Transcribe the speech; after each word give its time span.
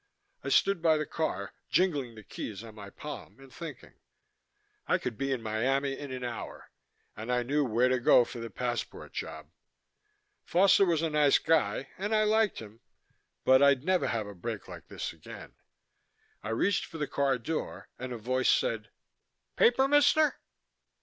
I 0.43 0.49
stood 0.49 0.81
by 0.81 0.97
the 0.97 1.05
car, 1.05 1.53
jingling 1.69 2.15
the 2.15 2.23
keys 2.23 2.63
on 2.63 2.73
my 2.73 2.89
palm 2.89 3.39
and 3.39 3.53
thinking. 3.53 3.93
I 4.87 4.97
could 4.97 5.15
be 5.15 5.31
in 5.31 5.43
Miami 5.43 5.95
in 5.95 6.11
an 6.11 6.23
hour, 6.23 6.71
and 7.15 7.31
I 7.31 7.43
knew 7.43 7.63
where 7.63 7.87
to 7.87 7.99
go 7.99 8.25
for 8.25 8.39
the 8.39 8.49
passport 8.49 9.13
job. 9.13 9.51
Foster 10.43 10.85
was 10.87 11.03
a 11.03 11.11
nice 11.11 11.37
guy 11.37 11.89
and 11.99 12.15
I 12.15 12.23
liked 12.23 12.57
him 12.57 12.79
but 13.45 13.61
I'd 13.61 13.83
never 13.83 14.07
have 14.07 14.25
a 14.25 14.33
break 14.33 14.67
like 14.67 14.87
this 14.87 15.13
again. 15.13 15.53
I 16.41 16.49
reached 16.49 16.85
for 16.87 16.97
the 16.97 17.07
car 17.07 17.37
door 17.37 17.87
and 17.99 18.11
a 18.11 18.17
voice 18.17 18.49
said, 18.49 18.89
"Paper, 19.55 19.87
mister?" 19.87 20.39